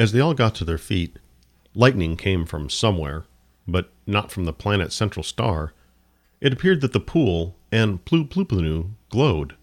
[0.00, 1.18] As they all got to their feet,
[1.74, 3.26] lightning came from somewhere,
[3.68, 5.74] but not from the planet's central star.
[6.40, 9.56] It appeared that the pool and Plu Plupanu glowed.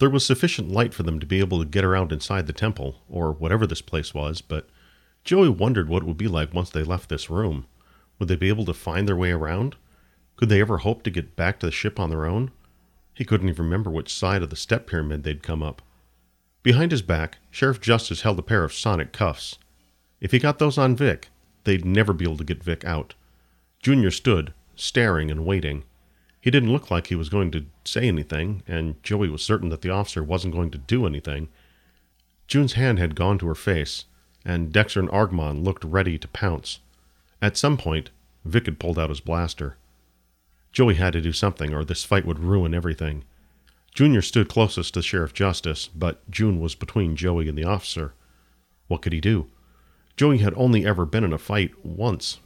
[0.00, 2.96] There was sufficient light for them to be able to get around inside the temple,
[3.08, 4.68] or whatever this place was, but
[5.22, 7.66] Joey wondered what it would be like once they left this room.
[8.18, 9.76] Would they be able to find their way around?
[10.34, 12.50] Could they ever hope to get back to the ship on their own?
[13.20, 15.82] He couldn't even remember which side of the step pyramid they'd come up.
[16.62, 19.58] Behind his back, Sheriff Justice held a pair of sonic cuffs.
[20.22, 21.28] If he got those on Vic,
[21.64, 23.12] they'd never be able to get Vic out.
[23.82, 25.84] Junior stood, staring and waiting.
[26.40, 29.82] He didn't look like he was going to say anything, and Joey was certain that
[29.82, 31.50] the officer wasn't going to do anything.
[32.48, 34.06] June's hand had gone to her face,
[34.46, 36.78] and Dexter and Argmon looked ready to pounce.
[37.42, 38.08] At some point,
[38.46, 39.76] Vic had pulled out his blaster.
[40.72, 43.24] Joey had to do something, or this fight would ruin everything.
[43.94, 48.14] Junior stood closest to Sheriff Justice, but June was between Joey and the officer.
[48.86, 49.48] What could he do?
[50.16, 52.38] Joey had only ever been in a fight once,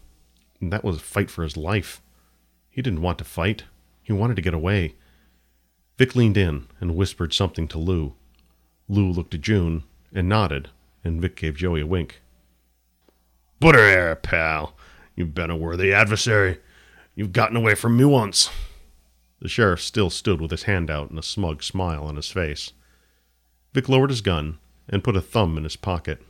[0.61, 2.01] and that was a fight for his life.
[2.71, 3.65] He didn't want to fight.
[4.03, 4.95] He wanted to get away.
[5.99, 8.15] Vic leaned in and whispered something to Lou.
[8.89, 10.71] Lou looked at June and nodded,
[11.03, 12.21] and Vic gave Joey a wink.
[13.61, 14.77] Put here, pal.
[15.15, 16.59] You've been a worthy adversary.
[17.15, 18.51] You've gotten away from me once.
[19.41, 22.73] The sheriff still stood with his hand out and a smug smile on his face.
[23.73, 26.23] Vic lowered his gun and put a thumb in his pocket.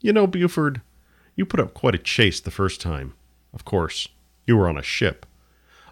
[0.00, 0.80] You know, Buford,
[1.36, 3.14] you put up quite a chase the first time.
[3.52, 4.08] Of course,
[4.46, 5.26] you were on a ship.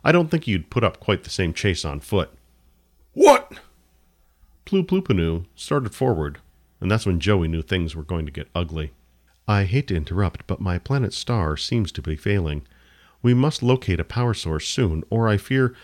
[0.04, 2.30] I don't think you'd put up quite the same chase on foot.
[3.12, 3.52] What?
[4.64, 6.38] Plu Plupanu started forward,
[6.80, 8.92] and that's when Joey knew things were going to get ugly.
[9.46, 12.66] I hate to interrupt, but my planet star seems to be failing.
[13.22, 15.74] We must locate a power source soon, or I fear.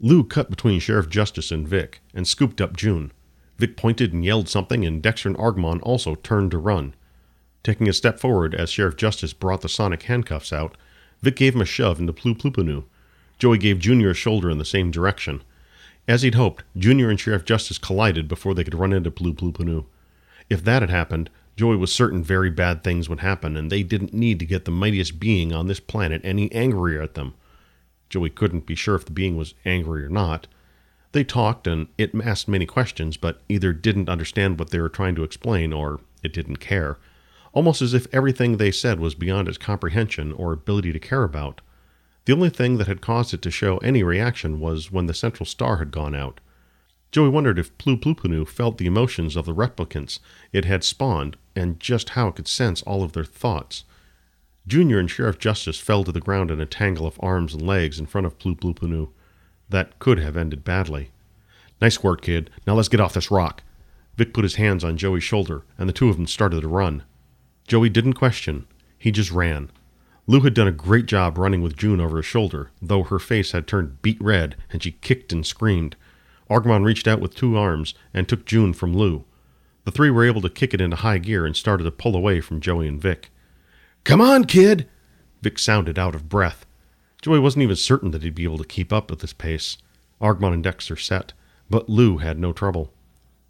[0.00, 3.12] Lou cut between Sheriff Justice and Vic and scooped up June.
[3.58, 6.94] Vic pointed and yelled something, and Dexter and Argmon also turned to run.
[7.62, 10.76] Taking a step forward as Sheriff Justice brought the sonic handcuffs out,
[11.20, 12.84] Vic gave him a shove into Plu Plupanu.
[13.38, 15.42] Joey gave Junior a shoulder in the same direction.
[16.06, 19.84] As he'd hoped, Junior and Sheriff Justice collided before they could run into Plu Plupanu.
[20.48, 24.14] If that had happened, Joey was certain very bad things would happen, and they didn't
[24.14, 27.34] need to get the mightiest being on this planet any angrier at them.
[28.08, 30.46] Joey couldn't be sure if the being was angry or not.
[31.10, 35.16] They talked, and it asked many questions, but either didn't understand what they were trying
[35.16, 36.96] to explain or it didn't care,
[37.52, 41.60] almost as if everything they said was beyond its comprehension or ability to care about.
[42.26, 45.44] The only thing that had caused it to show any reaction was when the central
[45.44, 46.38] star had gone out.
[47.10, 50.18] Joey wondered if Plu Plupanu felt the emotions of the replicants
[50.52, 53.84] it had spawned and just how it could sense all of their thoughts.
[54.66, 57.98] Junior and Sheriff Justice fell to the ground in a tangle of arms and legs
[57.98, 59.08] in front of Plu Plupanu.
[59.70, 61.10] That could have ended badly.
[61.80, 62.50] Nice work, kid.
[62.66, 63.62] Now let's get off this rock.
[64.16, 67.04] Vic put his hands on Joey's shoulder, and the two of them started to run.
[67.66, 68.66] Joey didn't question.
[68.98, 69.70] He just ran.
[70.26, 73.52] Lou had done a great job running with June over his shoulder, though her face
[73.52, 75.96] had turned beet red and she kicked and screamed.
[76.50, 79.24] Argmon reached out with two arms and took June from Lou.
[79.84, 82.40] The three were able to kick it into high gear and started to pull away
[82.40, 83.30] from Joey and Vic.
[84.04, 84.88] Come on, kid!
[85.42, 86.66] Vic sounded out of breath.
[87.22, 89.78] Joey wasn't even certain that he'd be able to keep up with this pace.
[90.20, 91.32] Argmon and Dexter set,
[91.70, 92.92] but Lou had no trouble.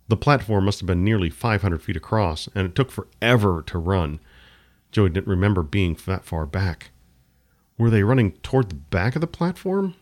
[0.09, 4.21] The platform must have been nearly 500 feet across, and it took forever to run.
[4.91, 6.91] Joey didn't remember being that far back.
[7.77, 9.95] Were they running toward the back of the platform?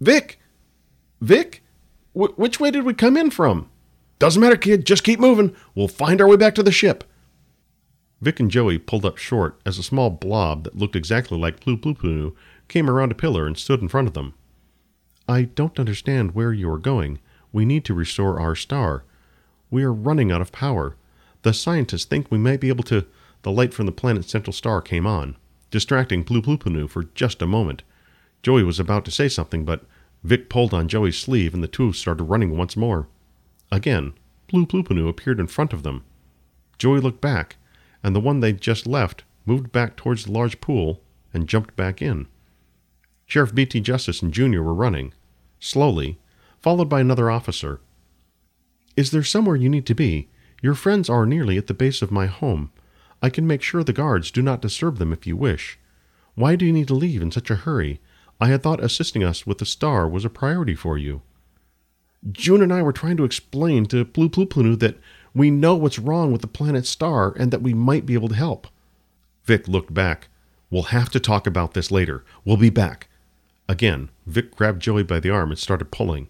[0.00, 0.38] Vic!
[1.20, 1.62] Vic?
[2.12, 3.68] Wh- which way did we come in from?
[4.18, 4.86] Doesn't matter, kid.
[4.86, 5.54] Just keep moving.
[5.74, 7.04] We'll find our way back to the ship.
[8.20, 11.76] Vic and Joey pulled up short as a small blob that looked exactly like Plu
[11.76, 12.34] Plupanu
[12.68, 14.34] came around a pillar and stood in front of them.
[15.28, 17.18] I don't understand where you are going.
[17.52, 19.04] We need to restore our star.
[19.70, 20.94] We are running out of power.
[21.42, 23.06] The scientists think we might be able to.
[23.42, 25.36] The light from the planet's central star came on,
[25.72, 27.82] distracting Plu Plupanu for just a moment.
[28.42, 29.84] Joey was about to say something, but
[30.24, 33.08] Vic pulled on Joey's sleeve and the two started running once more.
[33.70, 34.14] Again,
[34.48, 36.04] Plu Plupanu appeared in front of them.
[36.78, 37.56] Joey looked back,
[38.02, 41.00] and the one they'd just left moved back towards the large pool
[41.32, 42.28] and jumped back in.
[43.26, 43.80] Sheriff B.T.
[43.80, 45.14] Justice and Junior were running,
[45.58, 46.18] slowly,
[46.60, 47.80] followed by another officer.
[48.96, 50.28] Is there somewhere you need to be?
[50.60, 52.70] Your friends are nearly at the base of my home.
[53.22, 55.78] I can make sure the guards do not disturb them if you wish.
[56.34, 58.00] Why do you need to leave in such a hurry?
[58.42, 61.22] I had thought assisting us with the star was a priority for you.
[62.32, 64.98] June and I were trying to explain to Plu Plupanu that
[65.32, 68.34] we know what's wrong with the planet star and that we might be able to
[68.34, 68.66] help.
[69.44, 70.26] Vic looked back.
[70.70, 72.24] We'll have to talk about this later.
[72.44, 73.06] We'll be back.
[73.68, 76.28] Again, Vic grabbed Joey by the arm and started pulling.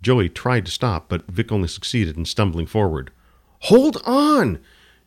[0.00, 3.10] Joey tried to stop, but Vic only succeeded in stumbling forward.
[3.64, 4.60] Hold on!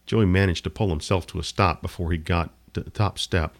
[0.05, 3.55] Joey managed to pull himself to a stop before he got to the top step.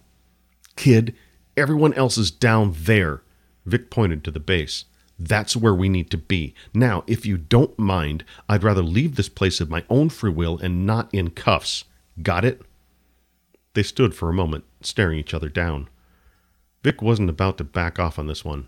[0.76, 1.16] Kid,
[1.58, 3.22] everyone else is down there.
[3.66, 4.86] Vic pointed to the base.
[5.20, 6.54] That's where we need to be.
[6.74, 10.60] Now, if you don't mind, I'd rather leave this place of my own free will
[10.60, 11.86] and not in cuffs.
[12.22, 12.62] Got it?
[13.74, 15.90] They stood for a moment, staring each other down.
[16.84, 18.68] Vic wasn't about to back off on this one.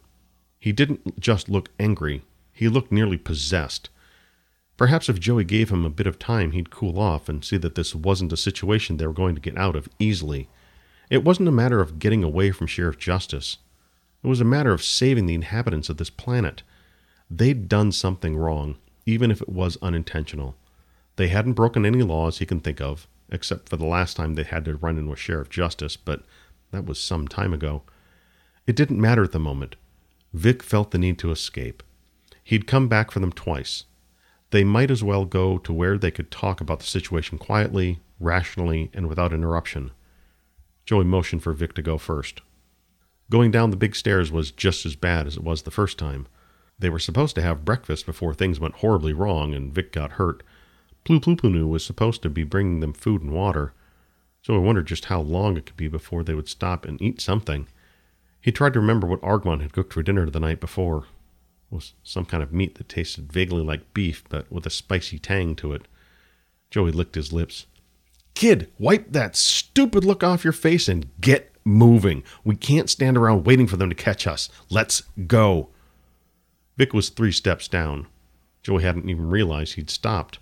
[0.59, 3.89] He didn't just look angry, he looked nearly possessed.
[4.75, 7.75] Perhaps if Joey gave him a bit of time, he'd cool off and see that
[7.75, 10.49] this wasn't a situation they were going to get out of easily.
[11.09, 13.57] It wasn't a matter of getting away from Sheriff Justice.
[14.23, 16.61] It was a matter of saving the inhabitants of this planet.
[17.31, 20.55] They'd done something wrong, even if it was unintentional.
[21.15, 24.43] They hadn't broken any laws he can think of, except for the last time they
[24.43, 26.23] had to run in with Sheriff Justice, but
[26.71, 27.81] that was some time ago.
[28.67, 29.75] It didn't matter at the moment.
[30.33, 31.81] Vic felt the need to escape.
[32.43, 33.85] He'd come back for them twice.
[34.51, 38.91] They might as well go to where they could talk about the situation quietly, rationally,
[38.93, 39.91] and without interruption.
[40.89, 42.41] Joey motioned for Vic to go first.
[43.29, 46.25] Going down the big stairs was just as bad as it was the first time.
[46.79, 50.41] They were supposed to have breakfast before things went horribly wrong and Vic got hurt.
[51.03, 53.71] Plu Plu was supposed to be bringing them food and water,
[54.41, 57.21] so I wondered just how long it could be before they would stop and eat
[57.21, 57.67] something.
[58.41, 61.05] He tried to remember what Argmon had cooked for dinner the night before.
[61.71, 65.19] It was some kind of meat that tasted vaguely like beef, but with a spicy
[65.19, 65.87] tang to it.
[66.71, 67.67] Joey licked his lips.
[68.39, 72.23] Kid, wipe that stupid look off your face and get moving.
[72.45, 74.47] We can't stand around waiting for them to catch us.
[74.69, 75.71] Let's go.
[76.77, 78.07] Vic was three steps down.
[78.63, 80.39] Joey hadn't even realized he'd stopped.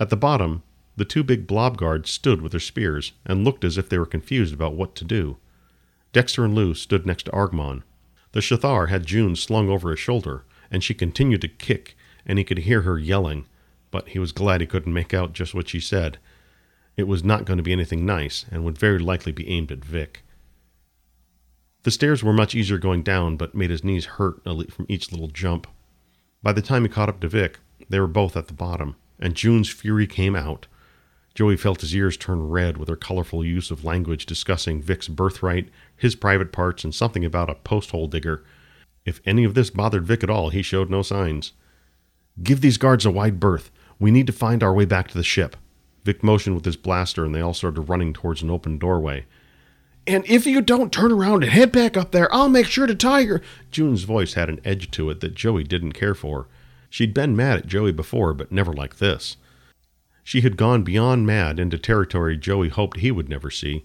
[0.00, 0.64] At the bottom,
[0.96, 4.04] the two big blob guards stood with their spears and looked as if they were
[4.04, 5.36] confused about what to do.
[6.12, 7.84] Dexter and Lou stood next to Argmon.
[8.32, 10.42] The Shathar had June slung over his shoulder,
[10.72, 11.96] and she continued to kick,
[12.26, 13.46] and he could hear her yelling,
[13.92, 16.18] but he was glad he couldn't make out just what she said.
[16.96, 19.84] It was not going to be anything nice, and would very likely be aimed at
[19.84, 20.22] Vic.
[21.84, 25.28] The stairs were much easier going down, but made his knees hurt from each little
[25.28, 25.66] jump.
[26.42, 27.58] By the time he caught up to Vic,
[27.88, 30.66] they were both at the bottom, and June's fury came out.
[31.34, 35.70] Joey felt his ears turn red with her colorful use of language discussing Vic's birthright,
[35.96, 38.44] his private parts, and something about a post hole digger.
[39.04, 41.52] If any of this bothered Vic at all, he showed no signs.
[42.42, 43.70] Give these guards a wide berth.
[43.98, 45.56] We need to find our way back to the ship.
[46.04, 49.24] Vic motioned with his blaster, and they all started running towards an open doorway.
[50.06, 52.94] And if you don't turn around and head back up there, I'll make sure to
[52.94, 53.40] tie your.
[53.70, 56.48] June's voice had an edge to it that Joey didn't care for.
[56.90, 59.36] She'd been mad at Joey before, but never like this.
[60.24, 63.84] She had gone beyond mad into territory Joey hoped he would never see.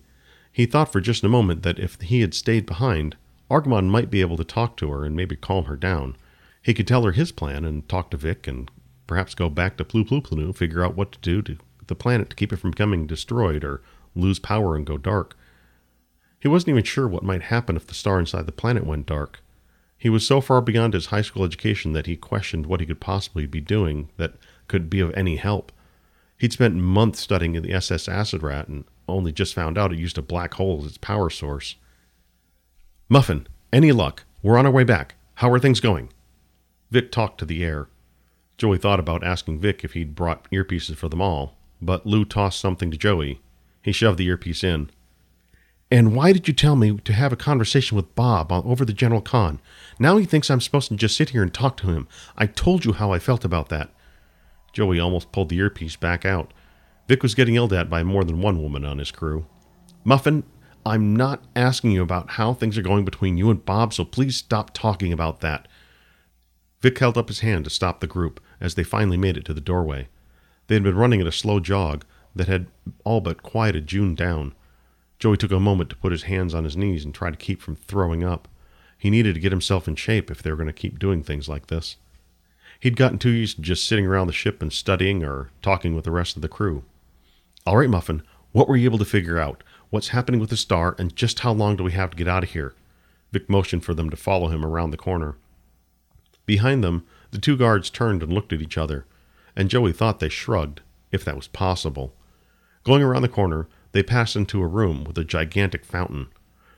[0.52, 3.16] He thought for just a moment that if he had stayed behind,
[3.50, 6.16] Argmon might be able to talk to her and maybe calm her down.
[6.62, 8.70] He could tell her his plan and talk to Vic and
[9.06, 12.36] perhaps go back to Plu Plu figure out what to do to the planet to
[12.36, 13.82] keep it from becoming destroyed or
[14.16, 15.38] lose power and go dark.
[16.40, 19.42] He wasn't even sure what might happen if the star inside the planet went dark.
[19.98, 23.00] He was so far beyond his high school education that he questioned what he could
[23.00, 24.36] possibly be doing that
[24.68, 25.72] could be of any help.
[26.38, 30.18] He'd spent months studying the SS Acid Rat and only just found out it used
[30.18, 31.76] a black hole as its power source.
[33.10, 34.24] Muffin, any luck?
[34.44, 35.16] We're on our way back.
[35.36, 36.10] How are things going?
[36.92, 37.88] Vic talked to the air.
[38.58, 42.60] Joey thought about asking Vic if he'd brought earpieces for them all, but Lou tossed
[42.60, 43.42] something to Joey.
[43.82, 44.90] He shoved the earpiece in.
[45.90, 49.22] And why did you tell me to have a conversation with Bob over the General
[49.22, 49.62] Con?
[50.00, 52.08] Now he thinks I'm supposed to just sit here and talk to him.
[52.38, 53.92] I told you how I felt about that.
[54.74, 56.54] Joey almost pulled the earpiece back out.
[57.08, 59.46] Vic was getting yelled at by more than one woman on his crew.
[60.04, 60.44] Muffin,
[60.86, 64.36] I'm not asking you about how things are going between you and Bob, so please
[64.36, 65.68] stop talking about that.
[66.82, 69.54] Vic held up his hand to stop the group as they finally made it to
[69.54, 70.10] the doorway.
[70.68, 72.06] They had been running at a slow jog
[72.36, 72.68] that had
[73.04, 74.54] all but quieted June down.
[75.20, 77.62] Joey took a moment to put his hands on his knees and try to keep
[77.62, 78.48] from throwing up.
[78.98, 81.48] He needed to get himself in shape if they were going to keep doing things
[81.48, 81.98] like this.
[82.80, 86.06] He'd gotten too used to just sitting around the ship and studying or talking with
[86.06, 86.84] the rest of the crew.
[87.66, 88.22] All right, Muffin,
[88.52, 89.64] what were you able to figure out?
[89.90, 92.44] What's happening with the star, and just how long do we have to get out
[92.44, 92.76] of here?
[93.32, 95.36] Vic motioned for them to follow him around the corner.
[96.46, 99.06] Behind them, the two guards turned and looked at each other,
[99.58, 102.14] and Joey thought they shrugged, if that was possible.
[102.84, 106.28] Going around the corner, they passed into a room with a gigantic fountain.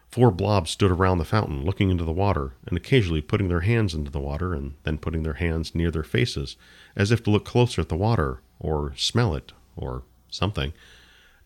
[0.07, 3.93] Four blobs stood around the fountain, looking into the water, and occasionally putting their hands
[3.93, 6.55] into the water and then putting their hands near their faces,
[6.95, 10.71] as if to look closer at the water, or smell it, or something.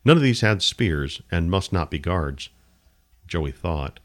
[0.04, 2.48] None of these had spears, and must not be guards,
[3.26, 3.98] Joey thought.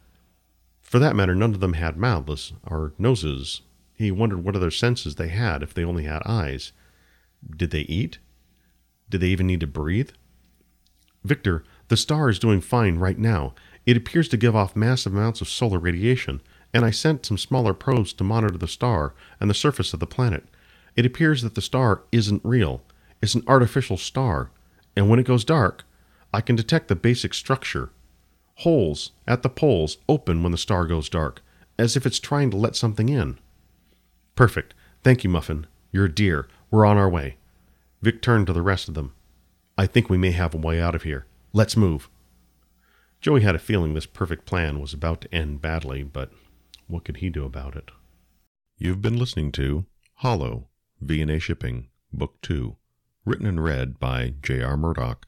[0.82, 3.62] For that matter, none of them had mouths or noses.
[3.94, 6.72] He wondered what other senses they had if they only had eyes.
[7.56, 8.20] Did they eat?
[9.10, 10.12] Did they even need to breathe?
[11.24, 13.54] Victor, the star is doing fine right now.
[13.86, 16.42] It appears to give off massive amounts of solar radiation,
[16.74, 20.08] and I sent some smaller probes to monitor the star and the surface of the
[20.08, 20.48] planet.
[20.96, 22.82] It appears that the star isn't real.
[23.22, 24.52] It's an artificial star,
[24.96, 25.84] and when it goes dark,
[26.34, 27.90] I can detect the basic structure.
[28.56, 31.42] Holes at the poles open when the star goes dark,
[31.78, 33.40] as if it's trying to let something in.
[34.36, 34.74] Perfect.
[35.04, 35.66] Thank you, Muffin.
[35.92, 36.48] You're a dear.
[36.72, 37.38] We're on our way.
[38.02, 39.14] Vic turned to the rest of them.
[39.78, 41.26] I think we may have a way out of here.
[41.52, 42.10] Let's move.
[43.22, 46.32] Joey had a feeling this perfect plan was about to end badly, but
[46.88, 47.92] what could he do about it?
[48.78, 49.86] You've been listening to
[50.16, 50.68] Hollow,
[51.02, 52.76] V&A Shipping, Book 2,
[53.26, 54.78] written and read by J.R.
[54.78, 55.26] Murdoch.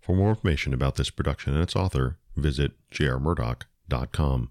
[0.00, 4.50] For more information about this production and its author, visit jrmurdoch.com.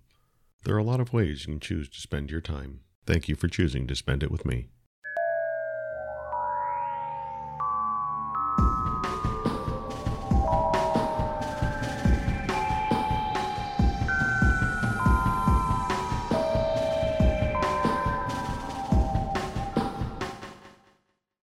[0.63, 2.81] There are a lot of ways you can choose to spend your time.
[3.05, 4.67] Thank you for choosing to spend it with me.